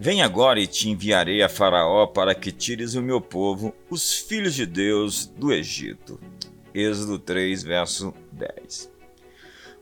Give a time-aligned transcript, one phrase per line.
[0.00, 4.54] Vem agora e te enviarei a Faraó para que tires o meu povo, os filhos
[4.54, 6.20] de Deus, do Egito.
[6.72, 8.92] Êxodo 3, verso 10.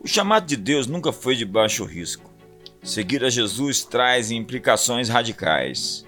[0.00, 2.32] O chamado de Deus nunca foi de baixo risco.
[2.82, 6.06] Seguir a Jesus traz implicações radicais.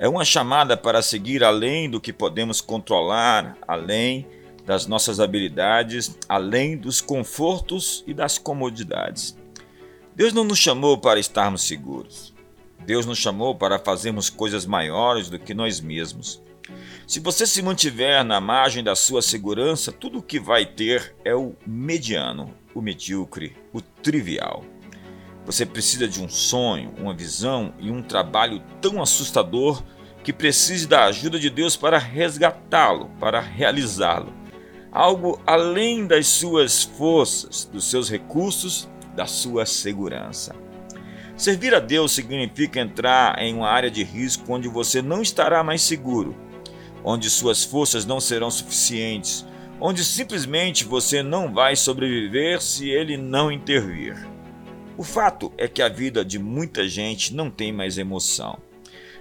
[0.00, 4.26] É uma chamada para seguir além do que podemos controlar, além
[4.66, 9.38] das nossas habilidades, além dos confortos e das comodidades.
[10.16, 12.36] Deus não nos chamou para estarmos seguros.
[12.84, 16.42] Deus nos chamou para fazermos coisas maiores do que nós mesmos.
[17.06, 21.34] Se você se mantiver na margem da sua segurança, tudo o que vai ter é
[21.34, 24.64] o mediano, o medíocre, o trivial.
[25.46, 29.82] Você precisa de um sonho, uma visão e um trabalho tão assustador
[30.22, 34.30] que precise da ajuda de Deus para resgatá-lo, para realizá-lo.
[34.92, 38.86] Algo além das suas forças, dos seus recursos,
[39.16, 40.54] da sua segurança.
[41.38, 45.82] Servir a Deus significa entrar em uma área de risco onde você não estará mais
[45.82, 46.36] seguro,
[47.04, 49.46] onde suas forças não serão suficientes,
[49.80, 54.16] onde simplesmente você não vai sobreviver se ele não intervir.
[54.96, 58.58] O fato é que a vida de muita gente não tem mais emoção,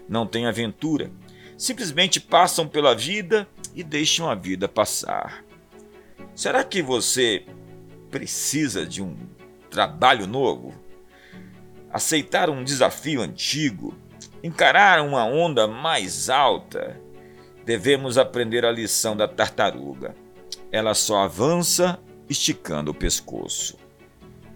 [0.10, 1.12] não tem aventura,
[1.56, 5.46] simplesmente passam pela vida e deixam a vida passar.
[6.34, 7.46] Será que você
[8.10, 9.16] precisa de um
[9.70, 10.87] trabalho novo?
[11.92, 13.96] Aceitar um desafio antigo,
[14.44, 17.00] encarar uma onda mais alta,
[17.66, 20.16] devemos aprender a lição da tartaruga.
[20.72, 22.00] Ela só avança
[22.30, 23.78] esticando o pescoço.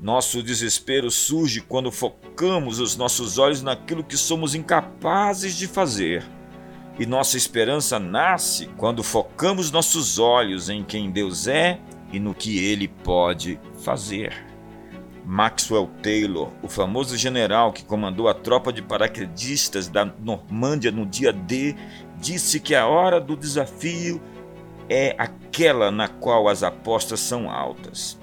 [0.01, 6.23] Nosso desespero surge quando focamos os nossos olhos naquilo que somos incapazes de fazer.
[6.97, 11.79] E nossa esperança nasce quando focamos nossos olhos em quem Deus é
[12.11, 14.50] e no que Ele pode fazer.
[15.31, 21.31] Maxwell Taylor, o famoso general que comandou a tropa de paraquedistas da Normândia no dia
[21.31, 21.73] D,
[22.17, 24.21] disse que a hora do desafio
[24.89, 28.19] é aquela na qual as apostas são altas.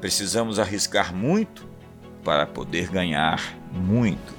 [0.00, 1.68] Precisamos arriscar muito
[2.24, 4.34] para poder ganhar muito.